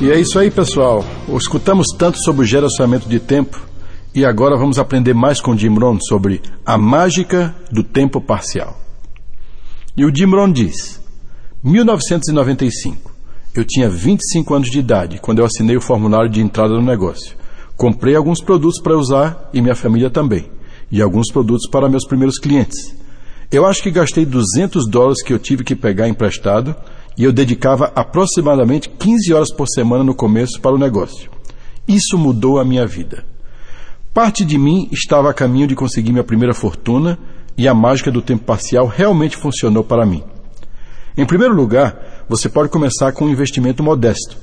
E 0.00 0.12
é 0.12 0.20
isso 0.20 0.38
aí, 0.38 0.48
pessoal. 0.48 1.04
Escutamos 1.36 1.88
tanto 1.98 2.22
sobre 2.22 2.42
o 2.42 2.46
gerenciamento 2.46 3.08
de 3.08 3.18
tempo 3.18 3.60
e 4.14 4.24
agora 4.24 4.56
vamos 4.56 4.78
aprender 4.78 5.12
mais 5.12 5.40
com 5.40 5.56
Jim 5.56 5.76
Rohn 5.76 5.98
sobre 6.00 6.40
a 6.64 6.78
mágica 6.78 7.52
do 7.72 7.82
tempo 7.82 8.20
parcial. 8.20 8.78
E 9.96 10.04
o 10.04 10.14
Jim 10.14 10.30
Rohn 10.30 10.52
diz: 10.52 11.00
1995. 11.64 13.10
Eu 13.52 13.64
tinha 13.64 13.90
25 13.90 14.54
anos 14.54 14.70
de 14.70 14.78
idade 14.78 15.18
quando 15.18 15.40
eu 15.40 15.44
assinei 15.44 15.76
o 15.76 15.80
formulário 15.80 16.30
de 16.30 16.40
entrada 16.40 16.74
no 16.74 16.82
negócio. 16.82 17.36
Comprei 17.76 18.14
alguns 18.14 18.40
produtos 18.40 18.80
para 18.80 18.96
usar 18.96 19.50
e 19.52 19.60
minha 19.60 19.74
família 19.74 20.10
também, 20.10 20.48
e 20.92 21.02
alguns 21.02 21.32
produtos 21.32 21.68
para 21.68 21.88
meus 21.88 22.06
primeiros 22.06 22.38
clientes. 22.38 22.94
Eu 23.50 23.66
acho 23.66 23.82
que 23.82 23.90
gastei 23.90 24.24
200 24.24 24.88
dólares 24.88 25.24
que 25.24 25.32
eu 25.32 25.40
tive 25.40 25.64
que 25.64 25.74
pegar 25.74 26.08
emprestado 26.08 26.76
e 27.18 27.24
eu 27.24 27.32
dedicava 27.32 27.90
aproximadamente 27.96 28.88
15 28.88 29.34
horas 29.34 29.52
por 29.52 29.66
semana 29.66 30.04
no 30.04 30.14
começo 30.14 30.60
para 30.60 30.74
o 30.74 30.78
negócio. 30.78 31.28
Isso 31.86 32.16
mudou 32.16 32.60
a 32.60 32.64
minha 32.64 32.86
vida. 32.86 33.24
Parte 34.14 34.44
de 34.44 34.56
mim 34.56 34.88
estava 34.92 35.28
a 35.28 35.34
caminho 35.34 35.66
de 35.66 35.74
conseguir 35.74 36.12
minha 36.12 36.22
primeira 36.22 36.54
fortuna 36.54 37.18
e 37.56 37.66
a 37.66 37.74
mágica 37.74 38.10
do 38.10 38.22
tempo 38.22 38.44
parcial 38.44 38.86
realmente 38.86 39.36
funcionou 39.36 39.82
para 39.82 40.06
mim. 40.06 40.22
Em 41.16 41.26
primeiro 41.26 41.54
lugar, 41.54 42.24
você 42.28 42.48
pode 42.48 42.68
começar 42.68 43.10
com 43.10 43.24
um 43.24 43.30
investimento 43.30 43.82
modesto. 43.82 44.36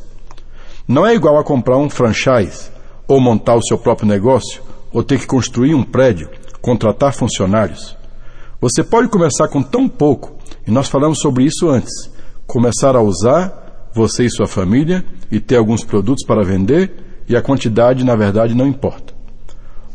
Não 0.86 1.08
é 1.08 1.16
igual 1.16 1.38
a 1.38 1.44
comprar 1.44 1.78
um 1.78 1.90
franchise, 1.90 2.70
ou 3.08 3.22
montar 3.22 3.56
o 3.56 3.64
seu 3.64 3.78
próprio 3.78 4.08
negócio, 4.08 4.62
ou 4.92 5.02
ter 5.02 5.18
que 5.20 5.26
construir 5.26 5.74
um 5.74 5.84
prédio, 5.84 6.30
contratar 6.62 7.14
funcionários. 7.14 7.96
Você 8.60 8.84
pode 8.84 9.08
começar 9.08 9.48
com 9.48 9.64
tão 9.64 9.88
pouco, 9.88 10.36
e 10.68 10.72
nós 10.72 10.90
falamos 10.90 11.20
sobre 11.20 11.46
isso 11.46 11.70
antes, 11.70 12.12
começar 12.48 12.96
a 12.96 13.02
usar, 13.02 13.90
você 13.94 14.26
e 14.26 14.30
sua 14.30 14.48
família, 14.48 15.04
e 15.32 15.40
ter 15.40 15.58
alguns 15.58 15.84
produtos 15.84 16.26
para 16.26 16.44
vender, 16.44 17.24
e 17.28 17.36
a 17.36 17.42
quantidade, 17.42 18.04
na 18.04 18.16
verdade, 18.16 18.54
não 18.54 18.68
importa. 18.68 19.14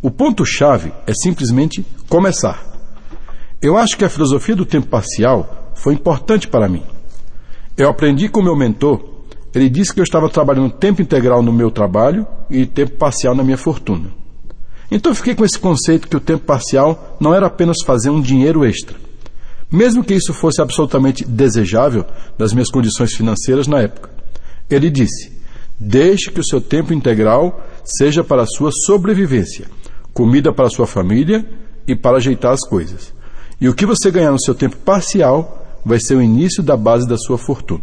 O 0.02 0.10
ponto-chave 0.10 0.92
é 1.06 1.12
simplesmente 1.14 1.84
começar. 2.08 2.64
Eu 3.62 3.76
acho 3.76 3.96
que 3.96 4.04
a 4.04 4.08
filosofia 4.08 4.56
do 4.56 4.64
tempo 4.64 4.86
parcial 4.86 5.72
foi 5.74 5.94
importante 5.94 6.48
para 6.48 6.68
mim. 6.68 6.82
Eu 7.76 7.88
aprendi 7.88 8.28
com 8.28 8.42
meu 8.42 8.56
mentor. 8.56 9.00
Ele 9.54 9.68
disse 9.68 9.92
que 9.92 10.00
eu 10.00 10.04
estava 10.04 10.28
trabalhando 10.28 10.70
tempo 10.70 11.02
integral 11.02 11.42
no 11.42 11.52
meu 11.52 11.70
trabalho 11.70 12.26
e 12.48 12.64
tempo 12.64 12.96
parcial 12.96 13.34
na 13.34 13.44
minha 13.44 13.58
fortuna. 13.58 14.10
Então 14.90 15.12
eu 15.12 15.16
fiquei 15.16 15.34
com 15.34 15.44
esse 15.44 15.58
conceito 15.58 16.08
que 16.08 16.16
o 16.16 16.20
tempo 16.20 16.44
parcial 16.44 17.16
não 17.20 17.34
era 17.34 17.46
apenas 17.46 17.76
fazer 17.84 18.10
um 18.10 18.20
dinheiro 18.20 18.64
extra 18.64 18.96
mesmo 19.70 20.02
que 20.02 20.14
isso 20.14 20.32
fosse 20.32 20.60
absolutamente 20.60 21.24
desejável 21.24 22.04
das 22.36 22.52
minhas 22.52 22.70
condições 22.70 23.14
financeiras 23.14 23.66
na 23.66 23.80
época. 23.80 24.10
Ele 24.68 24.90
disse: 24.90 25.32
Deixe 25.78 26.30
que 26.30 26.40
o 26.40 26.44
seu 26.44 26.60
tempo 26.60 26.92
integral 26.92 27.64
seja 27.84 28.24
para 28.24 28.42
a 28.42 28.46
sua 28.46 28.70
sobrevivência, 28.72 29.66
comida 30.12 30.52
para 30.52 30.66
a 30.66 30.70
sua 30.70 30.86
família 30.86 31.48
e 31.86 31.94
para 31.94 32.16
ajeitar 32.16 32.52
as 32.52 32.66
coisas. 32.66 33.12
E 33.60 33.68
o 33.68 33.74
que 33.74 33.86
você 33.86 34.10
ganhar 34.10 34.32
no 34.32 34.41
seu 34.41 34.54
tempo 34.54 34.76
parcial 34.76 35.80
vai 35.84 35.98
ser 35.98 36.14
o 36.14 36.22
início 36.22 36.62
da 36.62 36.76
base 36.76 37.08
da 37.08 37.16
sua 37.16 37.38
fortuna. 37.38 37.82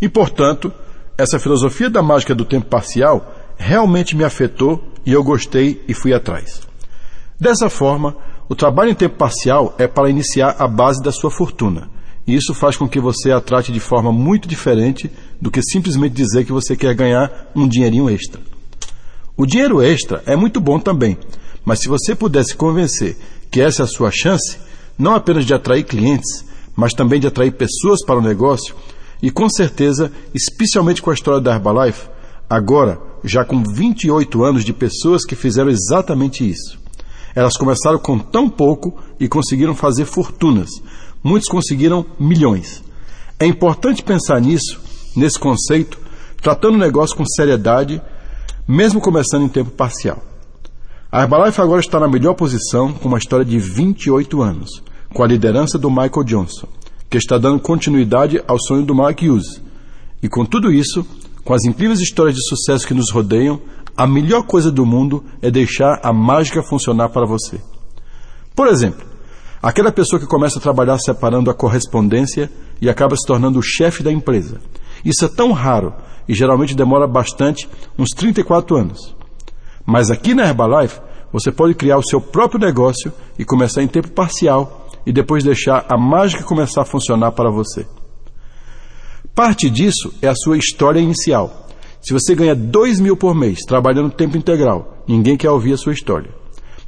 E, 0.00 0.08
portanto, 0.08 0.72
essa 1.16 1.38
filosofia 1.38 1.90
da 1.90 2.02
mágica 2.02 2.34
do 2.34 2.44
tempo 2.44 2.66
parcial 2.66 3.34
realmente 3.58 4.16
me 4.16 4.24
afetou 4.24 4.82
e 5.04 5.12
eu 5.12 5.22
gostei 5.22 5.82
e 5.86 5.92
fui 5.92 6.14
atrás. 6.14 6.62
Dessa 7.38 7.68
forma, 7.68 8.16
o 8.50 8.54
trabalho 8.56 8.90
em 8.90 8.94
tempo 8.96 9.16
parcial 9.16 9.76
é 9.78 9.86
para 9.86 10.10
iniciar 10.10 10.56
a 10.58 10.66
base 10.66 11.00
da 11.00 11.12
sua 11.12 11.30
fortuna. 11.30 11.88
E 12.26 12.34
isso 12.34 12.52
faz 12.52 12.76
com 12.76 12.88
que 12.88 12.98
você 12.98 13.30
a 13.30 13.40
trate 13.40 13.70
de 13.70 13.78
forma 13.78 14.10
muito 14.10 14.48
diferente 14.48 15.08
do 15.40 15.52
que 15.52 15.62
simplesmente 15.62 16.16
dizer 16.16 16.44
que 16.44 16.50
você 16.50 16.74
quer 16.74 16.92
ganhar 16.92 17.48
um 17.54 17.68
dinheirinho 17.68 18.10
extra. 18.10 18.40
O 19.36 19.46
dinheiro 19.46 19.80
extra 19.80 20.20
é 20.26 20.34
muito 20.34 20.60
bom 20.60 20.80
também, 20.80 21.16
mas 21.64 21.78
se 21.78 21.86
você 21.86 22.12
pudesse 22.12 22.56
convencer 22.56 23.16
que 23.52 23.60
essa 23.60 23.82
é 23.82 23.84
a 23.84 23.86
sua 23.88 24.10
chance, 24.10 24.58
não 24.98 25.14
apenas 25.14 25.46
de 25.46 25.54
atrair 25.54 25.84
clientes, 25.84 26.44
mas 26.74 26.92
também 26.92 27.20
de 27.20 27.28
atrair 27.28 27.52
pessoas 27.52 28.04
para 28.04 28.18
o 28.18 28.22
negócio, 28.22 28.74
e 29.22 29.30
com 29.30 29.48
certeza, 29.48 30.10
especialmente 30.34 31.00
com 31.00 31.12
a 31.12 31.14
história 31.14 31.40
da 31.40 31.54
Herbalife, 31.54 32.08
agora, 32.48 33.00
já 33.22 33.44
com 33.44 33.62
28 33.62 34.42
anos 34.42 34.64
de 34.64 34.72
pessoas 34.72 35.24
que 35.24 35.36
fizeram 35.36 35.70
exatamente 35.70 36.50
isso. 36.50 36.79
Elas 37.34 37.56
começaram 37.56 37.98
com 37.98 38.18
tão 38.18 38.48
pouco 38.48 38.96
e 39.18 39.28
conseguiram 39.28 39.74
fazer 39.74 40.04
fortunas. 40.04 40.70
Muitos 41.22 41.48
conseguiram 41.48 42.04
milhões. 42.18 42.82
É 43.38 43.46
importante 43.46 44.02
pensar 44.02 44.40
nisso, 44.40 44.80
nesse 45.16 45.38
conceito, 45.38 45.98
tratando 46.42 46.74
o 46.74 46.78
negócio 46.78 47.16
com 47.16 47.24
seriedade, 47.24 48.00
mesmo 48.66 49.00
começando 49.00 49.44
em 49.44 49.48
tempo 49.48 49.70
parcial. 49.70 50.22
A 51.12 51.22
Herbalife 51.22 51.60
agora 51.60 51.80
está 51.80 51.98
na 51.98 52.08
melhor 52.08 52.34
posição 52.34 52.92
com 52.92 53.08
uma 53.08 53.18
história 53.18 53.44
de 53.44 53.58
28 53.58 54.42
anos, 54.42 54.82
com 55.12 55.24
a 55.24 55.26
liderança 55.26 55.76
do 55.76 55.90
Michael 55.90 56.24
Johnson, 56.24 56.68
que 57.08 57.18
está 57.18 57.36
dando 57.36 57.58
continuidade 57.58 58.40
ao 58.46 58.60
sonho 58.60 58.84
do 58.84 58.94
Mark 58.94 59.20
Hughes. 59.20 59.60
E 60.22 60.28
com 60.28 60.44
tudo 60.44 60.72
isso, 60.72 61.04
com 61.44 61.52
as 61.52 61.64
incríveis 61.64 62.00
histórias 62.00 62.36
de 62.36 62.48
sucesso 62.48 62.86
que 62.86 62.94
nos 62.94 63.10
rodeiam, 63.10 63.60
a 64.00 64.06
melhor 64.06 64.44
coisa 64.44 64.72
do 64.72 64.86
mundo 64.86 65.22
é 65.42 65.50
deixar 65.50 66.00
a 66.02 66.10
mágica 66.10 66.62
funcionar 66.62 67.10
para 67.10 67.26
você. 67.26 67.60
Por 68.56 68.66
exemplo, 68.66 69.06
aquela 69.62 69.92
pessoa 69.92 70.18
que 70.18 70.26
começa 70.26 70.58
a 70.58 70.62
trabalhar 70.62 70.96
separando 70.96 71.50
a 71.50 71.54
correspondência 71.54 72.50
e 72.80 72.88
acaba 72.88 73.14
se 73.14 73.26
tornando 73.26 73.58
o 73.58 73.62
chefe 73.62 74.02
da 74.02 74.10
empresa. 74.10 74.58
Isso 75.04 75.26
é 75.26 75.28
tão 75.28 75.52
raro 75.52 75.92
e 76.26 76.32
geralmente 76.32 76.74
demora 76.74 77.06
bastante, 77.06 77.68
uns 77.98 78.08
34 78.16 78.74
anos. 78.74 79.14
Mas 79.84 80.10
aqui 80.10 80.32
na 80.32 80.48
Herbalife, 80.48 80.98
você 81.30 81.52
pode 81.52 81.74
criar 81.74 81.98
o 81.98 82.02
seu 82.02 82.22
próprio 82.22 82.58
negócio 82.58 83.12
e 83.38 83.44
começar 83.44 83.82
em 83.82 83.86
tempo 83.86 84.12
parcial 84.12 84.88
e 85.04 85.12
depois 85.12 85.44
deixar 85.44 85.84
a 85.90 85.98
mágica 85.98 86.42
começar 86.42 86.80
a 86.80 86.86
funcionar 86.86 87.32
para 87.32 87.50
você. 87.50 87.86
Parte 89.34 89.68
disso 89.68 90.10
é 90.22 90.28
a 90.28 90.34
sua 90.34 90.56
história 90.56 91.00
inicial. 91.00 91.68
Se 92.00 92.12
você 92.12 92.34
ganha 92.34 92.54
2 92.54 92.98
mil 93.00 93.16
por 93.16 93.34
mês 93.34 93.60
trabalhando 93.66 94.10
tempo 94.10 94.36
integral, 94.36 95.04
ninguém 95.06 95.36
quer 95.36 95.50
ouvir 95.50 95.74
a 95.74 95.76
sua 95.76 95.92
história. 95.92 96.30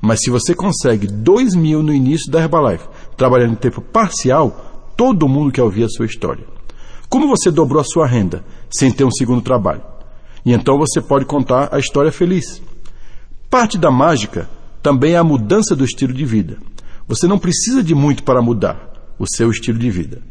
Mas 0.00 0.20
se 0.20 0.30
você 0.30 0.54
consegue 0.54 1.06
2 1.06 1.54
mil 1.54 1.82
no 1.82 1.92
início 1.92 2.30
da 2.30 2.40
Herbalife, 2.40 2.88
trabalhando 3.16 3.52
em 3.52 3.56
tempo 3.56 3.80
parcial, 3.80 4.92
todo 4.96 5.28
mundo 5.28 5.52
quer 5.52 5.62
ouvir 5.62 5.84
a 5.84 5.88
sua 5.88 6.06
história. 6.06 6.44
Como 7.08 7.28
você 7.28 7.50
dobrou 7.50 7.80
a 7.80 7.84
sua 7.84 8.06
renda 8.06 8.42
sem 8.70 8.90
ter 8.90 9.04
um 9.04 9.10
segundo 9.10 9.42
trabalho? 9.42 9.82
E 10.44 10.52
então 10.52 10.78
você 10.78 11.00
pode 11.00 11.24
contar 11.24 11.68
a 11.70 11.78
história 11.78 12.10
feliz. 12.10 12.60
Parte 13.50 13.76
da 13.76 13.90
mágica 13.90 14.48
também 14.82 15.12
é 15.12 15.18
a 15.18 15.24
mudança 15.24 15.76
do 15.76 15.84
estilo 15.84 16.12
de 16.12 16.24
vida. 16.24 16.56
Você 17.06 17.26
não 17.26 17.38
precisa 17.38 17.82
de 17.82 17.94
muito 17.94 18.22
para 18.22 18.42
mudar 18.42 19.12
o 19.18 19.26
seu 19.26 19.50
estilo 19.50 19.78
de 19.78 19.90
vida. 19.90 20.22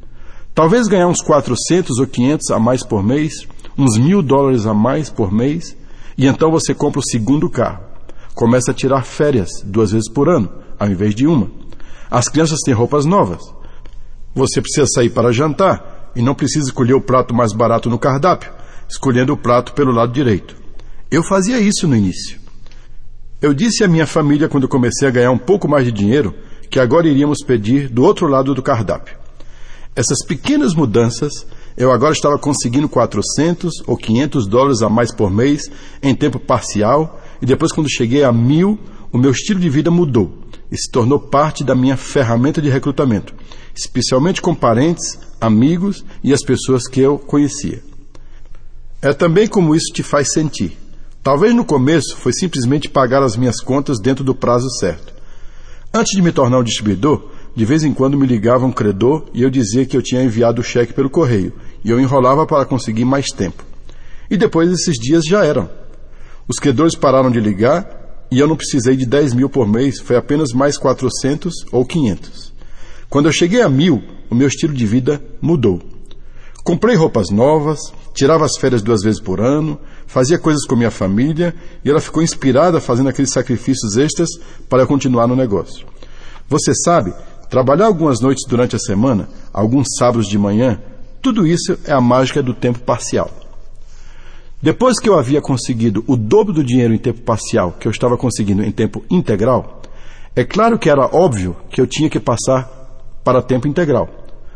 Talvez 0.53 0.87
ganhar 0.87 1.07
uns 1.07 1.21
400 1.21 1.99
ou 1.99 2.07
500 2.07 2.51
a 2.51 2.59
mais 2.59 2.83
por 2.83 3.01
mês 3.01 3.47
uns 3.77 3.97
mil 3.97 4.21
dólares 4.21 4.65
a 4.65 4.73
mais 4.73 5.09
por 5.09 5.31
mês, 5.31 5.75
e 6.17 6.27
então 6.27 6.51
você 6.51 6.73
compra 6.73 6.99
o 6.99 7.03
segundo 7.03 7.49
carro. 7.49 7.83
Começa 8.33 8.71
a 8.71 8.73
tirar 8.73 9.03
férias 9.03 9.49
duas 9.63 9.91
vezes 9.91 10.09
por 10.09 10.29
ano, 10.29 10.49
ao 10.79 10.89
invés 10.89 11.13
de 11.13 11.27
uma. 11.27 11.49
As 12.09 12.27
crianças 12.27 12.59
têm 12.65 12.73
roupas 12.73 13.05
novas. 13.05 13.41
Você 14.33 14.61
precisa 14.61 14.87
sair 14.87 15.09
para 15.09 15.31
jantar 15.31 16.11
e 16.15 16.21
não 16.21 16.35
precisa 16.35 16.65
escolher 16.65 16.93
o 16.93 17.01
prato 17.01 17.33
mais 17.33 17.53
barato 17.53 17.89
no 17.89 17.99
cardápio, 17.99 18.51
escolhendo 18.87 19.33
o 19.33 19.37
prato 19.37 19.73
pelo 19.73 19.91
lado 19.91 20.11
direito. 20.11 20.55
Eu 21.09 21.23
fazia 21.23 21.59
isso 21.59 21.87
no 21.87 21.95
início. 21.95 22.39
Eu 23.41 23.53
disse 23.53 23.83
à 23.83 23.87
minha 23.87 24.05
família 24.05 24.47
quando 24.47 24.67
comecei 24.67 25.07
a 25.07 25.11
ganhar 25.11 25.31
um 25.31 25.37
pouco 25.37 25.67
mais 25.67 25.85
de 25.85 25.91
dinheiro 25.91 26.33
que 26.69 26.79
agora 26.79 27.07
iríamos 27.07 27.43
pedir 27.43 27.89
do 27.89 28.03
outro 28.03 28.27
lado 28.27 28.53
do 28.53 28.61
cardápio. 28.61 29.17
Essas 29.95 30.25
pequenas 30.25 30.73
mudanças 30.73 31.45
eu 31.77 31.91
agora 31.91 32.13
estava 32.13 32.37
conseguindo 32.37 32.89
400 32.89 33.83
ou 33.87 33.97
500 33.97 34.47
dólares 34.47 34.81
a 34.81 34.89
mais 34.89 35.13
por 35.13 35.31
mês 35.31 35.69
em 36.01 36.13
tempo 36.13 36.39
parcial 36.39 37.19
e 37.41 37.45
depois, 37.45 37.71
quando 37.71 37.89
cheguei 37.89 38.23
a 38.23 38.31
mil, 38.31 38.77
o 39.11 39.17
meu 39.17 39.31
estilo 39.31 39.59
de 39.59 39.69
vida 39.69 39.89
mudou 39.89 40.31
e 40.71 40.77
se 40.77 40.89
tornou 40.91 41.19
parte 41.19 41.63
da 41.63 41.75
minha 41.75 41.97
ferramenta 41.97 42.61
de 42.61 42.69
recrutamento, 42.69 43.33
especialmente 43.75 44.41
com 44.41 44.53
parentes, 44.53 45.19
amigos 45.39 46.05
e 46.23 46.31
as 46.33 46.43
pessoas 46.43 46.87
que 46.87 47.01
eu 47.01 47.17
conhecia. 47.17 47.81
É 49.01 49.11
também 49.11 49.47
como 49.47 49.75
isso 49.75 49.91
te 49.91 50.03
faz 50.03 50.31
sentir. 50.31 50.77
Talvez 51.23 51.53
no 51.53 51.65
começo 51.65 52.15
foi 52.15 52.31
simplesmente 52.31 52.87
pagar 52.87 53.23
as 53.23 53.35
minhas 53.35 53.59
contas 53.59 53.99
dentro 53.99 54.23
do 54.23 54.35
prazo 54.35 54.69
certo. 54.79 55.13
Antes 55.93 56.15
de 56.15 56.21
me 56.21 56.31
tornar 56.31 56.59
um 56.59 56.63
distribuidor, 56.63 57.30
de 57.55 57.65
vez 57.65 57.83
em 57.83 57.93
quando 57.93 58.17
me 58.17 58.25
ligava 58.25 58.65
um 58.65 58.71
credor 58.71 59.25
e 59.33 59.43
eu 59.43 59.49
dizia 59.49 59.85
que 59.85 59.95
eu 59.95 60.01
tinha 60.01 60.23
enviado 60.23 60.61
o 60.61 60.63
cheque 60.63 60.93
pelo 60.93 61.09
correio, 61.09 61.53
e 61.83 61.89
eu 61.89 61.99
enrolava 61.99 62.45
para 62.45 62.65
conseguir 62.65 63.05
mais 63.05 63.27
tempo. 63.27 63.63
E 64.29 64.37
depois 64.37 64.71
esses 64.71 64.95
dias 64.97 65.23
já 65.25 65.43
eram. 65.43 65.69
Os 66.47 66.57
credores 66.57 66.95
pararam 66.95 67.29
de 67.29 67.39
ligar 67.39 68.25
e 68.31 68.39
eu 68.39 68.47
não 68.47 68.55
precisei 68.55 68.95
de 68.95 69.05
10 69.05 69.33
mil 69.33 69.49
por 69.49 69.67
mês, 69.67 69.99
foi 69.99 70.15
apenas 70.15 70.53
mais 70.53 70.77
400 70.77 71.53
ou 71.71 71.85
500. 71.85 72.53
Quando 73.09 73.25
eu 73.25 73.33
cheguei 73.33 73.61
a 73.61 73.67
mil, 73.67 74.01
o 74.29 74.35
meu 74.35 74.47
estilo 74.47 74.73
de 74.73 74.85
vida 74.85 75.21
mudou. 75.41 75.81
Comprei 76.63 76.95
roupas 76.95 77.29
novas, 77.29 77.79
tirava 78.13 78.45
as 78.45 78.57
férias 78.57 78.81
duas 78.81 79.01
vezes 79.01 79.19
por 79.19 79.41
ano, 79.41 79.77
fazia 80.07 80.39
coisas 80.39 80.65
com 80.65 80.75
minha 80.75 80.91
família 80.91 81.53
e 81.83 81.89
ela 81.89 81.99
ficou 81.99 82.23
inspirada 82.23 82.79
fazendo 82.79 83.09
aqueles 83.09 83.31
sacrifícios 83.31 83.97
extras 83.97 84.29
para 84.69 84.85
continuar 84.85 85.27
no 85.27 85.35
negócio. 85.35 85.85
Você 86.47 86.73
sabe, 86.85 87.13
trabalhar 87.51 87.87
algumas 87.87 88.21
noites 88.21 88.47
durante 88.47 88.77
a 88.77 88.79
semana, 88.79 89.27
alguns 89.51 89.87
sábados 89.99 90.29
de 90.29 90.37
manhã, 90.37 90.79
tudo 91.21 91.45
isso 91.45 91.77
é 91.85 91.91
a 91.91 91.99
mágica 91.99 92.41
do 92.41 92.53
tempo 92.53 92.79
parcial. 92.79 93.29
Depois 94.61 94.97
que 94.97 95.09
eu 95.09 95.19
havia 95.19 95.41
conseguido 95.41 96.01
o 96.07 96.15
dobro 96.15 96.53
do 96.53 96.63
dinheiro 96.63 96.93
em 96.93 96.97
tempo 96.97 97.19
parcial 97.21 97.73
que 97.73 97.89
eu 97.89 97.91
estava 97.91 98.15
conseguindo 98.15 98.63
em 98.63 98.71
tempo 98.71 99.03
integral, 99.11 99.81
é 100.33 100.45
claro 100.45 100.79
que 100.79 100.89
era 100.89 101.13
óbvio 101.13 101.57
que 101.69 101.81
eu 101.81 101.85
tinha 101.85 102.09
que 102.09 102.21
passar 102.21 102.69
para 103.21 103.41
tempo 103.41 103.67
integral. 103.67 104.07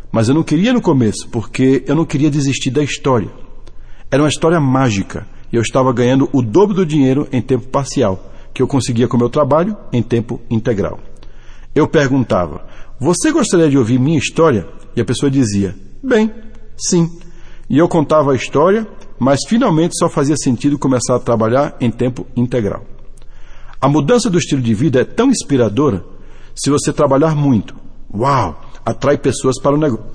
Mas 0.10 0.30
eu 0.30 0.34
não 0.34 0.44
queria 0.44 0.72
no 0.72 0.82
começo, 0.82 1.28
porque 1.28 1.84
eu 1.86 1.96
não 1.96 2.06
queria 2.06 2.32
desistir 2.32 2.72
da 2.72 2.82
história. 2.82 3.30
Era 4.10 4.24
uma 4.24 4.30
história 4.30 4.60
mágica 4.62 5.28
e 5.52 5.58
eu 5.58 5.62
estava 5.62 5.92
ganhando 5.92 6.30
o 6.32 6.42
dobro 6.42 6.74
do 6.74 6.86
dinheiro 6.86 7.28
em 7.30 7.42
tempo 7.42 7.68
parcial 7.68 8.32
que 8.54 8.62
eu 8.62 8.68
conseguia 8.70 9.06
com 9.06 9.18
o 9.18 9.20
meu 9.20 9.30
trabalho 9.30 9.76
em 9.92 10.02
tempo 10.02 10.40
integral. 10.50 10.98
Eu 11.76 11.90
perguntava: 11.90 12.64
Você 13.00 13.32
gostaria 13.32 13.70
de 13.70 13.78
ouvir 13.78 14.00
minha 14.00 14.18
história? 14.18 14.68
E 14.96 15.02
a 15.02 15.06
pessoa 15.06 15.30
dizia: 15.30 15.76
Bem, 16.04 16.32
sim. 16.78 17.20
E 17.70 17.78
eu 17.78 17.88
contava 17.88 18.32
a 18.32 18.36
história 18.36 18.88
mas 19.20 19.40
finalmente 19.48 19.98
só 19.98 20.10
fazia 20.10 20.36
sentido 20.36 20.78
começar 20.78 21.16
a 21.16 21.20
trabalhar 21.20 21.76
em 21.80 21.90
tempo 21.90 22.28
integral. 22.36 22.86
A 23.80 23.88
mudança 23.88 24.30
do 24.30 24.38
estilo 24.38 24.62
de 24.62 24.74
vida 24.74 25.02
é 25.02 25.06
tão 25.06 25.30
inspiradora 25.30 26.04
se 26.54 26.70
você 26.70 26.92
trabalhar 26.92 27.36
muito. 27.36 27.76
Uau! 28.14 28.62
Atrai 28.86 29.18
pessoas 29.18 29.60
para 29.60 29.76
o 29.76 29.80
negócio. 29.80 30.06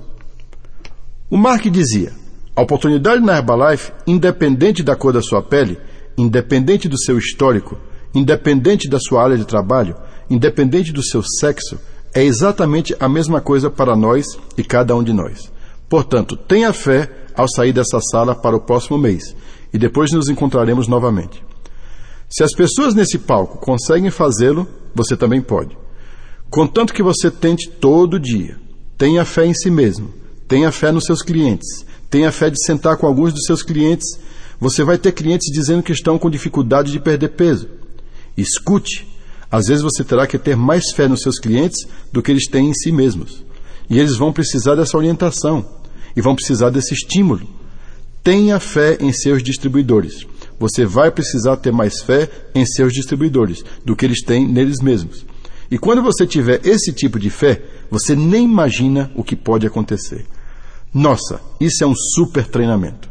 O 1.28 1.36
Mark 1.36 1.66
dizia: 1.66 2.12
a 2.54 2.62
oportunidade 2.62 3.22
na 3.22 3.36
Herbalife, 3.36 3.92
independente 4.06 4.82
da 4.82 4.96
cor 4.96 5.12
da 5.12 5.22
sua 5.22 5.42
pele, 5.42 5.78
independente 6.16 6.88
do 6.88 6.98
seu 6.98 7.18
histórico, 7.18 7.76
independente 8.14 8.88
da 8.88 8.98
sua 9.00 9.22
área 9.22 9.36
de 9.36 9.44
trabalho, 9.44 9.96
independente 10.28 10.92
do 10.92 11.02
seu 11.02 11.22
sexo, 11.22 11.78
é 12.14 12.24
exatamente 12.24 12.94
a 12.98 13.08
mesma 13.08 13.40
coisa 13.40 13.70
para 13.70 13.96
nós 13.96 14.26
e 14.56 14.64
cada 14.64 14.94
um 14.96 15.02
de 15.02 15.12
nós. 15.12 15.50
Portanto, 15.88 16.36
tenha 16.36 16.72
fé 16.72 17.10
ao 17.34 17.48
sair 17.48 17.72
dessa 17.72 18.00
sala 18.00 18.34
para 18.34 18.56
o 18.56 18.60
próximo 18.60 18.98
mês 18.98 19.34
e 19.72 19.78
depois 19.78 20.10
nos 20.12 20.28
encontraremos 20.28 20.88
novamente. 20.88 21.42
Se 22.28 22.44
as 22.44 22.52
pessoas 22.52 22.94
nesse 22.94 23.18
palco 23.18 23.58
conseguem 23.58 24.10
fazê-lo, 24.10 24.68
você 24.94 25.16
também 25.16 25.40
pode. 25.40 25.76
Contanto 26.48 26.92
que 26.92 27.02
você 27.02 27.30
tente 27.30 27.68
todo 27.68 28.18
dia. 28.20 28.56
Tenha 28.96 29.24
fé 29.24 29.46
em 29.46 29.54
si 29.54 29.70
mesmo. 29.70 30.12
Tenha 30.46 30.70
fé 30.70 30.92
nos 30.92 31.04
seus 31.04 31.22
clientes. 31.22 31.84
Tenha 32.08 32.30
fé 32.30 32.50
de 32.50 32.64
sentar 32.64 32.96
com 32.96 33.06
alguns 33.06 33.32
dos 33.32 33.44
seus 33.44 33.62
clientes. 33.62 34.18
Você 34.60 34.84
vai 34.84 34.98
ter 34.98 35.12
clientes 35.12 35.50
dizendo 35.52 35.82
que 35.82 35.92
estão 35.92 36.18
com 36.18 36.30
dificuldade 36.30 36.92
de 36.92 37.00
perder 37.00 37.30
peso. 37.30 37.68
Escute. 38.36 39.09
Às 39.50 39.66
vezes 39.66 39.82
você 39.82 40.04
terá 40.04 40.26
que 40.26 40.38
ter 40.38 40.56
mais 40.56 40.92
fé 40.92 41.08
nos 41.08 41.22
seus 41.22 41.38
clientes 41.38 41.86
do 42.12 42.22
que 42.22 42.30
eles 42.30 42.46
têm 42.46 42.70
em 42.70 42.74
si 42.74 42.92
mesmos. 42.92 43.44
E 43.88 43.98
eles 43.98 44.16
vão 44.16 44.32
precisar 44.32 44.76
dessa 44.76 44.96
orientação 44.96 45.66
e 46.14 46.20
vão 46.20 46.34
precisar 46.34 46.70
desse 46.70 46.94
estímulo. 46.94 47.46
Tenha 48.22 48.60
fé 48.60 48.96
em 49.00 49.12
seus 49.12 49.42
distribuidores. 49.42 50.26
Você 50.58 50.84
vai 50.84 51.10
precisar 51.10 51.56
ter 51.56 51.72
mais 51.72 52.00
fé 52.00 52.30
em 52.54 52.64
seus 52.64 52.92
distribuidores 52.92 53.64
do 53.84 53.96
que 53.96 54.04
eles 54.04 54.22
têm 54.22 54.46
neles 54.46 54.80
mesmos. 54.80 55.24
E 55.70 55.78
quando 55.78 56.02
você 56.02 56.26
tiver 56.26 56.60
esse 56.66 56.92
tipo 56.92 57.18
de 57.18 57.30
fé, 57.30 57.62
você 57.90 58.14
nem 58.14 58.44
imagina 58.44 59.10
o 59.14 59.24
que 59.24 59.34
pode 59.34 59.66
acontecer. 59.66 60.26
Nossa, 60.92 61.40
isso 61.60 61.82
é 61.82 61.86
um 61.86 61.94
super 61.94 62.46
treinamento. 62.46 63.08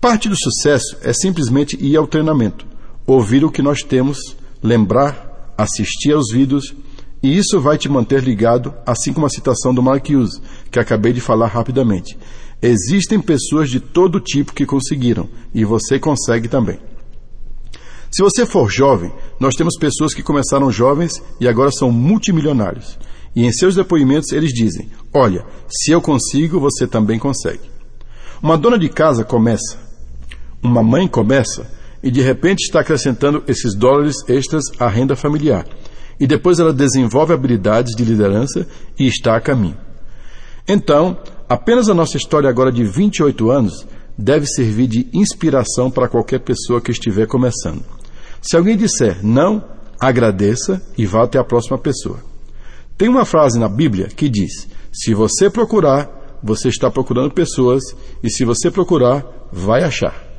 Parte 0.00 0.28
do 0.28 0.36
sucesso 0.36 0.96
é 1.02 1.12
simplesmente 1.12 1.76
ir 1.80 1.96
ao 1.96 2.08
treinamento, 2.08 2.66
ouvir 3.06 3.44
o 3.44 3.50
que 3.50 3.62
nós 3.62 3.82
temos, 3.82 4.18
lembrar, 4.62 5.54
assistir 5.56 6.12
aos 6.12 6.32
vídeos 6.32 6.74
e 7.22 7.38
isso 7.38 7.60
vai 7.60 7.78
te 7.78 7.88
manter 7.88 8.22
ligado, 8.22 8.74
assim 8.84 9.12
como 9.12 9.26
a 9.26 9.30
citação 9.30 9.72
do 9.72 9.82
Mark 9.82 10.08
Hughes, 10.08 10.42
que 10.70 10.80
acabei 10.80 11.12
de 11.12 11.20
falar 11.20 11.46
rapidamente. 11.46 12.18
Existem 12.60 13.20
pessoas 13.20 13.70
de 13.70 13.78
todo 13.78 14.18
tipo 14.18 14.52
que 14.52 14.66
conseguiram, 14.66 15.28
e 15.54 15.64
você 15.64 16.00
consegue 16.00 16.48
também. 16.48 16.80
Se 18.10 18.22
você 18.22 18.44
for 18.44 18.68
jovem, 18.68 19.12
nós 19.38 19.54
temos 19.54 19.78
pessoas 19.78 20.12
que 20.12 20.22
começaram 20.22 20.70
jovens 20.70 21.22
e 21.40 21.46
agora 21.46 21.70
são 21.70 21.92
multimilionários. 21.92 22.98
E 23.34 23.44
em 23.44 23.52
seus 23.52 23.76
depoimentos 23.76 24.32
eles 24.32 24.52
dizem: 24.52 24.90
Olha, 25.14 25.46
se 25.66 25.92
eu 25.92 26.00
consigo, 26.02 26.60
você 26.60 26.86
também 26.86 27.18
consegue. 27.18 27.70
Uma 28.42 28.58
dona 28.58 28.78
de 28.78 28.88
casa 28.88 29.24
começa, 29.24 29.78
uma 30.62 30.82
mãe 30.82 31.08
começa, 31.08 31.70
e 32.02 32.10
de 32.10 32.20
repente 32.20 32.64
está 32.64 32.80
acrescentando 32.80 33.42
esses 33.46 33.74
dólares 33.74 34.16
extras 34.28 34.64
à 34.78 34.88
renda 34.88 35.14
familiar 35.14 35.66
e 36.22 36.26
depois 36.26 36.60
ela 36.60 36.72
desenvolve 36.72 37.32
habilidades 37.32 37.96
de 37.96 38.04
liderança 38.04 38.64
e 38.96 39.08
está 39.08 39.36
a 39.36 39.40
caminho. 39.40 39.76
Então, 40.68 41.18
apenas 41.48 41.88
a 41.88 41.94
nossa 41.94 42.16
história 42.16 42.48
agora 42.48 42.70
de 42.70 42.84
28 42.84 43.50
anos 43.50 43.86
deve 44.16 44.46
servir 44.46 44.86
de 44.86 45.08
inspiração 45.12 45.90
para 45.90 46.08
qualquer 46.08 46.38
pessoa 46.38 46.80
que 46.80 46.92
estiver 46.92 47.26
começando. 47.26 47.82
Se 48.40 48.56
alguém 48.56 48.76
disser 48.76 49.18
não, 49.20 49.64
agradeça 49.98 50.80
e 50.96 51.04
vá 51.06 51.24
até 51.24 51.40
a 51.40 51.44
próxima 51.44 51.76
pessoa. 51.76 52.18
Tem 52.96 53.08
uma 53.08 53.24
frase 53.24 53.58
na 53.58 53.68
Bíblia 53.68 54.06
que 54.06 54.28
diz: 54.28 54.68
Se 54.92 55.14
você 55.14 55.50
procurar, 55.50 56.38
você 56.40 56.68
está 56.68 56.88
procurando 56.88 57.32
pessoas, 57.32 57.82
e 58.22 58.30
se 58.30 58.44
você 58.44 58.70
procurar, 58.70 59.24
vai 59.50 59.82
achar. 59.82 60.31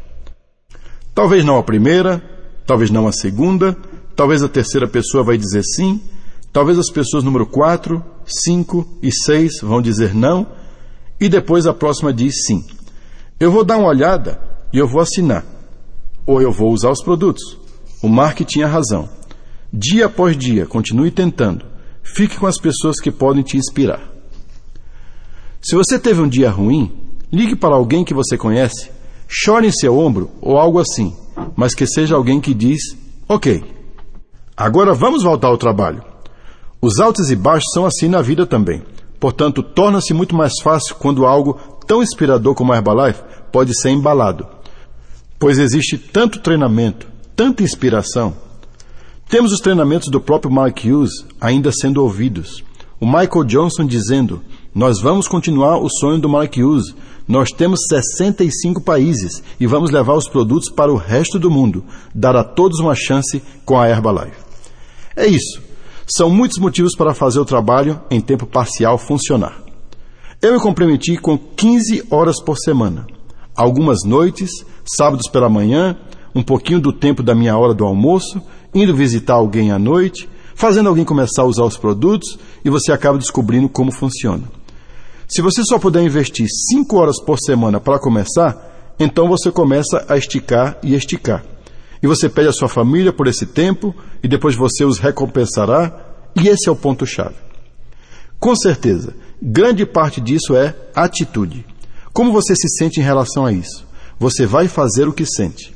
Talvez 1.14 1.46
não 1.46 1.58
a 1.58 1.64
primeira, 1.64 2.22
talvez 2.66 2.90
não 2.90 3.08
a 3.08 3.12
segunda, 3.12 3.78
Talvez 4.16 4.44
a 4.44 4.50
terceira 4.50 4.88
pessoa 4.88 5.24
vai 5.24 5.38
dizer 5.38 5.64
sim, 5.64 6.00
talvez 6.52 6.78
as 6.78 6.90
pessoas 6.90 7.24
número 7.24 7.48
4, 7.48 8.04
5 8.26 9.00
e 9.02 9.12
6 9.12 9.62
vão 9.62 9.82
dizer 9.82 10.14
não, 10.14 10.46
e 11.20 11.28
depois 11.28 11.66
a 11.66 11.74
próxima 11.74 12.14
diz 12.14 12.46
sim. 12.46 12.64
Eu 13.40 13.52
vou 13.52 13.64
dar 13.64 13.78
uma 13.78 13.88
olhada 13.88 14.40
e 14.72 14.78
eu 14.78 14.88
vou 14.88 15.02
assinar. 15.02 15.44
Ou 16.26 16.42
eu 16.42 16.52
vou 16.52 16.72
usar 16.72 16.92
os 16.92 17.04
produtos. 17.04 17.58
O 18.02 18.08
Mark 18.08 18.40
tinha 18.42 18.68
razão. 18.68 19.10
Dia 19.72 20.06
após 20.06 20.38
dia, 20.38 20.68
continue 20.68 21.10
tentando. 21.10 21.66
Fique 22.04 22.38
com 22.38 22.46
as 22.46 22.60
pessoas 22.60 23.00
que 23.00 23.10
podem 23.10 23.42
te 23.42 23.58
inspirar. 23.58 24.02
Se 25.62 25.76
você 25.76 25.98
teve 25.98 26.22
um 26.22 26.28
dia 26.28 26.52
ruim, 26.52 26.92
ligue 27.32 27.56
para 27.56 27.76
alguém 27.76 28.06
que 28.06 28.14
você 28.14 28.38
conhece, 28.38 28.92
chore 29.34 29.68
em 29.68 29.72
seu 29.72 29.98
ombro 29.98 30.30
ou 30.42 30.58
algo 30.60 30.80
assim, 30.80 31.16
mas 31.56 31.74
que 31.74 31.88
seja 31.88 32.16
alguém 32.16 32.40
que 32.40 32.54
diz: 32.54 32.96
Ok, 33.28 33.64
Agora 34.56 34.94
vamos 34.94 35.24
voltar 35.24 35.48
ao 35.48 35.58
trabalho. 35.58 36.04
Os 36.80 37.00
altos 37.00 37.32
e 37.32 37.36
baixos 37.36 37.72
são 37.74 37.88
assim 37.88 38.08
na 38.08 38.22
vida 38.22 38.46
também. 38.46 38.84
Portanto, 39.20 39.64
torna-se 39.64 40.14
muito 40.14 40.36
mais 40.36 40.54
fácil 40.62 40.96
quando 40.96 41.26
algo 41.26 41.58
tão 41.88 42.04
inspirador 42.04 42.54
como 42.54 42.72
a 42.72 42.78
Herbalife 42.78 43.24
pode 43.52 43.76
ser 43.80 43.90
embalado. 43.90 44.46
Pois 45.40 45.58
existe 45.58 45.98
tanto 45.98 46.40
treinamento, 46.40 47.08
tanta 47.36 47.64
inspiração. 47.64 48.36
Temos 49.28 49.52
os 49.52 49.60
treinamentos 49.60 50.10
do 50.10 50.22
próprio 50.22 50.54
Mark 50.54 50.78
Hughes 50.86 51.26
ainda 51.42 51.72
sendo 51.72 52.04
ouvidos. 52.04 52.64
O 53.00 53.08
Michael 53.08 53.46
Johnson 53.46 53.86
dizendo: 53.88 54.42
Nós 54.74 55.02
vamos 55.02 55.28
continuar 55.28 55.78
o 55.80 55.90
sonho 55.90 56.20
do 56.20 56.30
Mark 56.30 56.56
Hughes. 56.56 56.94
Nós 57.28 57.52
temos 57.52 57.80
65 57.88 58.82
países 58.82 59.42
e 59.60 59.66
vamos 59.66 59.92
levar 59.92 60.14
os 60.14 60.28
produtos 60.28 60.70
para 60.70 60.92
o 60.92 60.98
resto 60.98 61.40
do 61.40 61.50
mundo, 61.50 61.84
dar 62.14 62.36
a 62.36 62.44
todos 62.44 62.80
uma 62.80 62.96
chance 62.96 63.42
com 63.64 63.80
a 63.80 63.88
Herbalife. 63.88 64.38
É 65.16 65.26
isso. 65.26 65.62
São 66.06 66.30
muitos 66.30 66.58
motivos 66.58 66.96
para 66.96 67.14
fazer 67.14 67.40
o 67.40 67.46
trabalho 67.46 68.00
em 68.12 68.20
tempo 68.20 68.46
parcial 68.46 68.98
funcionar. 68.98 69.64
Eu 70.42 70.54
me 70.54 70.60
comprometi 70.60 71.16
com 71.16 71.38
15 71.38 72.08
horas 72.12 72.42
por 72.42 72.58
semana. 72.58 73.08
Algumas 73.56 74.00
noites, 74.06 74.52
sábados 74.86 75.30
pela 75.30 75.48
manhã, 75.48 75.96
um 76.36 76.44
pouquinho 76.44 76.82
do 76.82 76.92
tempo 76.92 77.24
da 77.24 77.34
minha 77.34 77.58
hora 77.58 77.74
do 77.74 77.86
almoço, 77.86 78.42
indo 78.74 78.94
visitar 78.94 79.36
alguém 79.36 79.72
à 79.72 79.80
noite, 79.80 80.28
fazendo 80.56 80.90
alguém 80.90 81.06
começar 81.06 81.44
a 81.44 81.46
usar 81.46 81.64
os 81.64 81.78
produtos 81.78 82.38
e 82.66 82.70
você 82.70 82.92
acaba 82.92 83.18
descobrindo 83.18 83.70
como 83.70 83.92
funciona. 83.94 84.44
Se 85.28 85.42
você 85.42 85.64
só 85.64 85.80
puder 85.80 86.04
investir 86.04 86.48
5 86.72 86.96
horas 86.98 87.22
por 87.22 87.40
semana 87.40 87.80
para 87.80 88.00
começar, 88.00 88.94
então 89.00 89.28
você 89.28 89.52
começa 89.52 90.06
a 90.08 90.18
esticar 90.18 90.78
e 90.84 90.94
esticar 90.94 91.44
e 92.04 92.08
você 92.08 92.28
pede 92.28 92.50
à 92.50 92.52
sua 92.52 92.68
família 92.68 93.14
por 93.14 93.28
esse 93.28 93.46
tempo 93.46 93.96
e 94.22 94.28
depois 94.28 94.58
você 94.58 94.84
os 94.84 95.00
recompensará, 95.00 96.06
e 96.36 96.50
esse 96.50 96.68
é 96.68 96.72
o 96.72 96.76
ponto-chave. 96.76 97.36
Com 98.38 98.54
certeza, 98.58 99.16
grande 99.42 99.86
parte 99.86 100.20
disso 100.20 100.54
é 100.54 100.76
atitude. 100.94 101.66
Como 102.12 102.34
você 102.34 102.54
se 102.58 102.68
sente 102.78 103.00
em 103.00 103.04
relação 103.04 103.46
a 103.46 103.54
isso? 103.54 103.88
Você 104.20 104.46
vai 104.46 104.68
fazer 104.68 105.08
o 105.08 105.14
que 105.14 105.26
sente. 105.26 105.74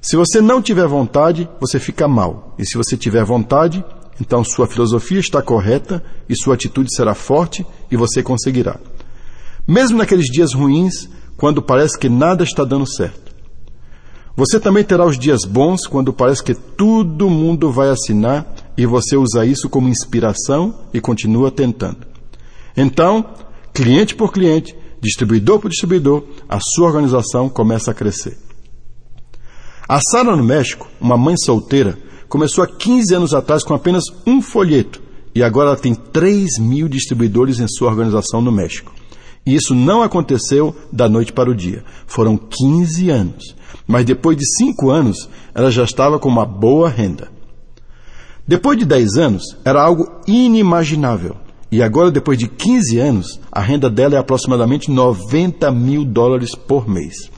Se 0.00 0.16
você 0.16 0.40
não 0.40 0.62
tiver 0.62 0.86
vontade, 0.86 1.46
você 1.60 1.78
fica 1.78 2.08
mal. 2.08 2.54
E 2.58 2.64
se 2.64 2.78
você 2.78 2.96
tiver 2.96 3.22
vontade, 3.22 3.84
então 4.20 4.44
sua 4.44 4.66
filosofia 4.66 5.18
está 5.18 5.40
correta 5.40 6.02
e 6.28 6.36
sua 6.36 6.54
atitude 6.54 6.94
será 6.94 7.14
forte 7.14 7.64
e 7.90 7.96
você 7.96 8.22
conseguirá. 8.22 8.78
Mesmo 9.66 9.98
naqueles 9.98 10.26
dias 10.26 10.52
ruins, 10.52 11.08
quando 11.36 11.62
parece 11.62 11.98
que 11.98 12.08
nada 12.08 12.44
está 12.44 12.64
dando 12.64 12.86
certo. 12.86 13.30
Você 14.36 14.60
também 14.60 14.84
terá 14.84 15.04
os 15.04 15.18
dias 15.18 15.44
bons 15.44 15.86
quando 15.86 16.12
parece 16.12 16.42
que 16.42 16.54
todo 16.54 17.30
mundo 17.30 17.70
vai 17.70 17.88
assinar 17.88 18.46
e 18.76 18.86
você 18.86 19.16
usa 19.16 19.44
isso 19.44 19.68
como 19.68 19.88
inspiração 19.88 20.82
e 20.92 21.00
continua 21.00 21.50
tentando. 21.50 22.06
Então, 22.76 23.24
cliente 23.72 24.14
por 24.14 24.32
cliente, 24.32 24.76
distribuidor 25.00 25.58
por 25.58 25.70
distribuidor, 25.70 26.24
a 26.48 26.58
sua 26.60 26.86
organização 26.86 27.48
começa 27.48 27.90
a 27.90 27.94
crescer. 27.94 28.38
A 29.88 30.00
Sara 30.00 30.36
no 30.36 30.44
México, 30.44 30.88
uma 31.00 31.16
mãe 31.16 31.36
solteira, 31.36 31.98
começou 32.30 32.62
há 32.64 32.66
15 32.66 33.14
anos 33.14 33.34
atrás 33.34 33.62
com 33.64 33.74
apenas 33.74 34.04
um 34.24 34.40
folheto 34.40 35.02
e 35.34 35.42
agora 35.42 35.70
ela 35.70 35.76
tem 35.76 35.94
3 35.94 36.58
mil 36.58 36.88
distribuidores 36.88 37.58
em 37.58 37.68
sua 37.68 37.90
organização 37.90 38.40
no 38.40 38.52
México. 38.52 38.92
E 39.44 39.54
isso 39.54 39.74
não 39.74 40.02
aconteceu 40.02 40.74
da 40.92 41.08
noite 41.08 41.32
para 41.32 41.50
o 41.50 41.54
dia. 41.54 41.84
Foram 42.06 42.36
15 42.36 43.10
anos. 43.10 43.56
Mas 43.86 44.04
depois 44.04 44.36
de 44.36 44.44
5 44.58 44.90
anos, 44.90 45.28
ela 45.54 45.70
já 45.70 45.82
estava 45.82 46.18
com 46.18 46.28
uma 46.28 46.46
boa 46.46 46.88
renda. 46.88 47.28
Depois 48.46 48.78
de 48.78 48.84
10 48.84 49.16
anos, 49.16 49.56
era 49.64 49.82
algo 49.82 50.08
inimaginável. 50.26 51.36
E 51.72 51.82
agora, 51.82 52.10
depois 52.10 52.38
de 52.38 52.48
15 52.48 52.98
anos, 52.98 53.40
a 53.50 53.60
renda 53.60 53.88
dela 53.88 54.16
é 54.16 54.18
aproximadamente 54.18 54.90
90 54.90 55.70
mil 55.72 56.04
dólares 56.04 56.54
por 56.54 56.88
mês. 56.88 57.30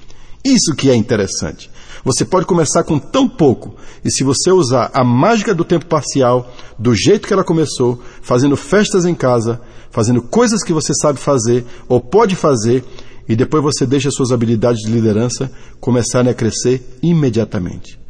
Isso 0.45 0.75
que 0.75 0.91
é 0.91 0.95
interessante. 0.95 1.71
Você 2.05 2.25
pode 2.25 2.47
começar 2.47 2.83
com 2.83 2.99
tão 2.99 3.29
pouco, 3.29 3.77
e 4.05 4.11
se 4.11 4.25
você 4.25 4.51
usar 4.51 4.91
a 4.93 5.05
mágica 5.05 5.55
do 5.55 5.65
tempo 5.65 5.87
parcial, 5.87 6.53
do 6.77 6.95
jeito 6.95 7.29
que 7.29 7.33
ela 7.33 7.45
começou, 7.45 8.03
fazendo 8.21 8.57
festas 8.57 9.05
em 9.05 9.15
casa, 9.15 9.61
fazendo 9.91 10.21
coisas 10.21 10.65
que 10.65 10.73
você 10.73 10.93
sabe 10.95 11.21
fazer 11.21 11.65
ou 11.89 12.01
pode 12.01 12.35
fazer, 12.35 12.85
e 13.29 13.37
depois 13.37 13.63
você 13.63 13.87
deixa 13.87 14.11
suas 14.11 14.33
habilidades 14.33 14.83
de 14.83 14.91
liderança 14.91 15.51
começarem 15.81 16.31
a 16.31 16.35
crescer 16.35 16.99
imediatamente. 17.01 18.01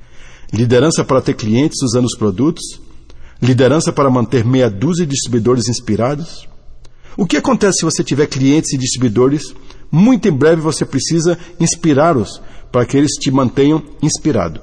Liderança 0.51 1.05
para 1.05 1.21
ter 1.21 1.35
clientes 1.35 1.83
usando 1.83 2.07
os 2.07 2.17
produtos, 2.17 2.81
liderança 3.43 3.93
para 3.93 4.11
manter 4.11 4.43
meia 4.43 4.71
dúzia 4.71 5.05
de 5.05 5.13
distribuidores 5.13 5.69
inspirados. 5.69 6.49
O 7.15 7.27
que 7.27 7.37
acontece 7.37 7.81
se 7.81 7.85
você 7.85 8.03
tiver 8.03 8.27
clientes 8.27 8.73
e 8.73 8.79
distribuidores? 8.79 9.55
Muito 9.91 10.27
em 10.29 10.33
breve 10.33 10.63
você 10.63 10.87
precisa 10.87 11.39
inspirá-los 11.61 12.41
para 12.73 12.87
que 12.87 12.97
eles 12.97 13.13
te 13.13 13.31
mantenham 13.31 13.83
inspirado. 14.03 14.61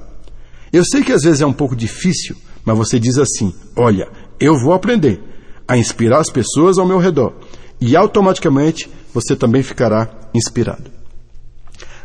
Eu 0.73 0.83
sei 0.83 1.03
que 1.03 1.13
às 1.13 1.21
vezes 1.21 1.41
é 1.41 1.45
um 1.45 1.53
pouco 1.53 1.75
difícil, 1.75 2.35
mas 2.65 2.77
você 2.77 2.99
diz 2.99 3.17
assim: 3.19 3.53
olha, 3.75 4.09
eu 4.39 4.57
vou 4.59 4.73
aprender 4.73 5.21
a 5.67 5.77
inspirar 5.77 6.19
as 6.19 6.29
pessoas 6.29 6.79
ao 6.79 6.87
meu 6.87 6.97
redor 6.97 7.33
e 7.79 7.95
automaticamente 7.95 8.89
você 9.13 9.35
também 9.35 9.61
ficará 9.61 10.09
inspirado. 10.33 10.89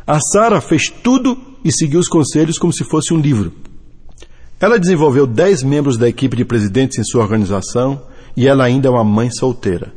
A 0.06 0.20
Sara 0.20 0.61
fez 0.61 0.90
tudo 1.02 1.37
e 1.64 1.73
seguiu 1.73 1.99
os 1.99 2.08
conselhos 2.08 2.58
como 2.58 2.73
se 2.73 2.84
fosse 2.84 3.14
um 3.14 3.18
livro. 3.18 3.52
Ela 4.61 4.78
desenvolveu 4.78 5.26
10 5.26 5.62
membros 5.62 5.96
da 5.96 6.08
equipe 6.08 6.37
de 6.37 6.44
presidentes 6.44 6.99
em 6.99 7.04
sua 7.04 7.23
organização 7.23 8.02
e 8.37 8.46
ela 8.46 8.64
ainda 8.64 8.88
é 8.88 8.90
uma 8.90 9.04
mãe 9.04 9.30
solteira. 9.30 9.92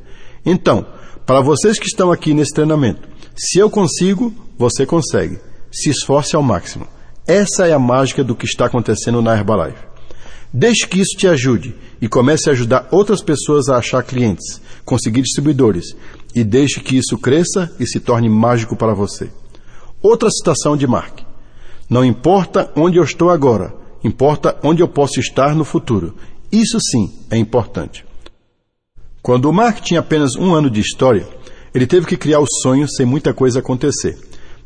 Então, 0.45 0.85
para 1.25 1.41
vocês 1.41 1.77
que 1.77 1.85
estão 1.85 2.11
aqui 2.11 2.33
nesse 2.33 2.53
treinamento, 2.53 3.07
se 3.35 3.59
eu 3.59 3.69
consigo, 3.69 4.33
você 4.57 4.85
consegue 4.85 5.39
se 5.77 5.89
esforce 5.89 6.35
ao 6.35 6.41
máximo. 6.41 6.87
Essa 7.27 7.67
é 7.67 7.73
a 7.73 7.79
mágica 7.79 8.23
do 8.23 8.35
que 8.35 8.45
está 8.45 8.65
acontecendo 8.65 9.21
na 9.21 9.35
Herbalife. 9.35 9.85
Deixe 10.51 10.87
que 10.87 10.99
isso 10.99 11.17
te 11.17 11.27
ajude 11.27 11.75
e 12.01 12.07
comece 12.07 12.49
a 12.49 12.53
ajudar 12.53 12.87
outras 12.89 13.21
pessoas 13.21 13.67
a 13.67 13.77
achar 13.77 14.01
clientes, 14.03 14.61
conseguir 14.85 15.21
distribuidores 15.21 15.95
e 16.33 16.43
deixe 16.43 16.79
que 16.79 16.97
isso 16.97 17.17
cresça 17.17 17.71
e 17.79 17.85
se 17.85 17.99
torne 17.99 18.29
mágico 18.29 18.75
para 18.75 18.93
você. 18.93 19.29
Outra 20.01 20.29
citação 20.31 20.77
de 20.77 20.87
Mark: 20.87 21.19
Não 21.89 22.03
importa 22.03 22.71
onde 22.75 22.97
eu 22.97 23.03
estou 23.03 23.29
agora, 23.29 23.73
importa 24.03 24.57
onde 24.63 24.81
eu 24.81 24.87
posso 24.87 25.19
estar 25.19 25.53
no 25.53 25.65
futuro. 25.65 26.15
Isso 26.51 26.79
sim 26.79 27.19
é 27.29 27.37
importante. 27.37 28.05
Quando 29.21 29.45
o 29.49 29.53
Mark 29.53 29.81
tinha 29.81 29.99
apenas 29.99 30.35
um 30.35 30.53
ano 30.53 30.69
de 30.69 30.79
história, 30.79 31.27
ele 31.75 31.85
teve 31.85 32.07
que 32.07 32.15
criar 32.15 32.39
o 32.39 32.47
sonho 32.61 32.87
sem 32.87 33.05
muita 33.05 33.33
coisa 33.33 33.59
acontecer. 33.59 34.17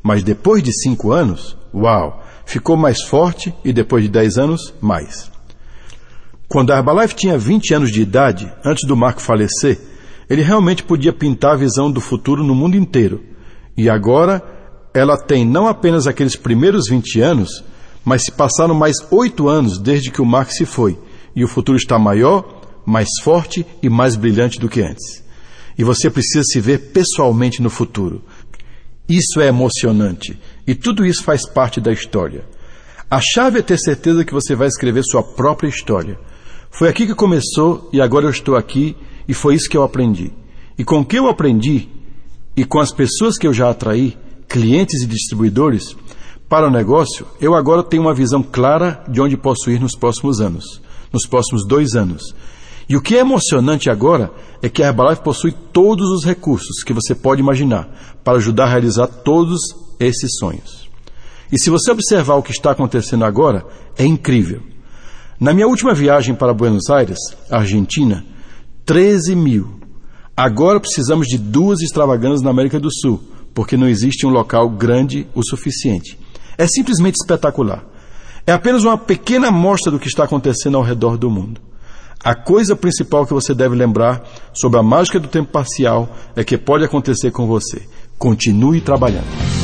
Mas 0.04 0.24
depois 0.24 0.64
de 0.64 0.72
cinco 0.74 1.12
anos, 1.12 1.58
uau, 1.74 2.24
ficou 2.46 2.76
mais 2.76 3.02
forte 3.04 3.54
e 3.64 3.72
depois 3.72 4.04
de 4.04 4.10
dez 4.10 4.38
anos, 4.38 4.74
mais. 4.82 5.32
Quando 6.48 6.72
a 6.72 6.78
Herbalife 6.78 7.16
tinha 7.16 7.38
20 7.38 7.74
anos 7.74 7.92
de 7.92 8.02
idade, 8.02 8.52
antes 8.66 8.86
do 8.86 8.98
Marco 8.98 9.22
falecer, 9.22 9.80
ele 10.30 10.42
realmente 10.42 10.84
podia 10.84 11.14
pintar 11.14 11.54
a 11.54 11.58
visão 11.58 11.92
do 11.92 12.02
futuro 12.02 12.44
no 12.44 12.56
mundo 12.56 12.76
inteiro. 12.76 13.24
E 13.78 13.90
agora 13.90 14.44
ela 14.94 15.18
tem 15.18 15.46
não 15.46 15.68
apenas 15.68 16.08
aqueles 16.08 16.36
primeiros 16.36 16.90
20 16.90 17.22
anos, 17.22 17.64
mas 18.04 18.26
se 18.26 18.32
passaram 18.32 18.74
mais 18.74 18.98
oito 19.12 19.48
anos 19.48 19.78
desde 19.78 20.12
que 20.12 20.22
o 20.22 20.26
Mark 20.26 20.52
se 20.52 20.66
foi, 20.66 20.98
e 21.36 21.44
o 21.44 21.48
futuro 21.48 21.78
está 21.78 21.98
maior, 21.98 22.62
mais 22.86 23.08
forte 23.24 23.66
e 23.82 23.90
mais 23.90 24.16
brilhante 24.16 24.60
do 24.60 24.68
que 24.68 24.82
antes. 24.82 25.24
E 25.78 25.84
você 25.84 26.10
precisa 26.10 26.44
se 26.44 26.60
ver 26.60 26.92
pessoalmente 26.92 27.62
no 27.62 27.70
futuro. 27.70 28.24
Isso 29.08 29.40
é 29.42 29.48
emocionante 29.48 30.40
e 30.66 30.76
tudo 30.76 31.06
isso 31.06 31.24
faz 31.24 31.48
parte 31.48 31.82
da 31.82 31.92
história. 31.92 32.46
A 33.10 33.20
chave 33.20 33.60
é 33.60 33.62
ter 33.62 33.78
certeza 33.78 34.24
que 34.24 34.34
você 34.34 34.56
vai 34.56 34.68
escrever 34.68 35.04
sua 35.04 35.22
própria 35.22 35.68
história. 35.68 36.18
Foi 36.70 36.88
aqui 36.88 37.06
que 37.06 37.14
começou 37.14 37.90
e 37.92 38.00
agora 38.00 38.26
eu 38.26 38.30
estou 38.30 38.56
aqui 38.56 38.96
e 39.28 39.34
foi 39.34 39.56
isso 39.56 39.70
que 39.70 39.76
eu 39.76 39.84
aprendi. 39.84 40.32
E 40.78 40.84
com 40.84 41.00
o 41.00 41.06
que 41.06 41.20
eu 41.20 41.28
aprendi 41.28 41.90
e 42.56 42.64
com 42.64 42.80
as 42.80 42.94
pessoas 42.94 43.38
que 43.38 43.46
eu 43.46 43.54
já 43.54 43.70
atraí, 43.70 44.18
clientes 44.48 45.02
e 45.02 45.08
distribuidores, 45.08 45.96
para 46.48 46.68
o 46.68 46.72
negócio, 46.72 47.26
eu 47.40 47.56
agora 47.56 47.84
tenho 47.84 48.04
uma 48.04 48.14
visão 48.14 48.44
clara 48.44 49.04
de 49.08 49.22
onde 49.22 49.38
posso 49.38 49.72
ir 49.72 49.80
nos 49.80 49.96
próximos 49.96 50.42
anos, 50.42 50.82
nos 51.12 51.26
próximos 51.26 51.66
dois 51.66 51.96
anos. 51.96 52.36
E 52.90 52.98
o 52.98 53.02
que 53.02 53.16
é 53.16 53.20
emocionante 53.20 53.90
agora 53.90 54.30
é 54.62 54.68
que 54.68 54.84
a 54.84 54.88
Herbalife 54.88 55.24
possui 55.24 55.54
todos 55.54 56.10
os 56.10 56.26
recursos 56.26 56.84
que 56.84 56.92
você 56.92 57.16
pode 57.16 57.40
imaginar 57.40 58.11
para 58.24 58.38
ajudar 58.38 58.66
a 58.66 58.70
realizar 58.70 59.08
todos 59.08 59.60
esses 60.00 60.32
sonhos. 60.40 60.90
E 61.52 61.60
se 61.60 61.70
você 61.70 61.92
observar 61.92 62.36
o 62.36 62.44
que 62.44 62.52
está 62.52 62.72
acontecendo 62.72 63.26
agora, 63.26 63.66
é 63.98 64.06
incrível. 64.06 64.62
Na 65.40 65.54
minha 65.54 65.68
última 65.68 65.94
viagem 65.94 66.36
para 66.36 66.54
Buenos 66.54 66.90
Aires, 66.90 67.18
Argentina, 67.50 68.24
13 68.86 69.36
mil. 69.36 69.80
Agora 70.36 70.80
precisamos 70.80 71.28
de 71.28 71.38
duas 71.38 71.82
extravaganzas 71.82 72.42
na 72.42 72.52
América 72.52 72.80
do 72.80 72.92
Sul, 72.92 73.22
porque 73.54 73.76
não 73.76 73.88
existe 73.88 74.26
um 74.26 74.30
local 74.30 74.70
grande 74.70 75.28
o 75.36 75.44
suficiente. 75.44 76.18
É 76.58 76.68
simplesmente 76.68 77.16
espetacular. 77.16 77.84
É 78.46 78.52
apenas 78.52 78.84
uma 78.84 78.98
pequena 78.98 79.50
amostra 79.50 79.92
do 79.92 80.00
que 80.00 80.08
está 80.08 80.24
acontecendo 80.24 80.78
ao 80.78 80.84
redor 80.84 81.18
do 81.18 81.30
mundo. 81.30 81.60
A 82.24 82.36
coisa 82.36 82.76
principal 82.76 83.26
que 83.26 83.34
você 83.34 83.54
deve 83.54 83.76
lembrar 83.76 84.24
sobre 84.54 84.80
a 84.80 84.84
mágica 84.84 85.20
do 85.20 85.28
tempo 85.28 85.52
parcial 85.52 86.08
é 86.36 86.44
que 86.44 86.58
pode 86.58 86.86
acontecer 86.86 87.32
com 87.32 87.48
você. 87.48 87.82
Continue 88.18 88.80
trabalhando. 88.80 89.61